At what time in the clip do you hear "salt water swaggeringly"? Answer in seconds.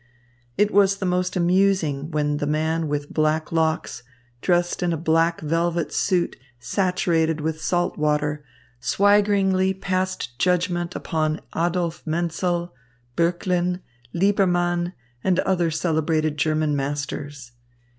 7.61-9.75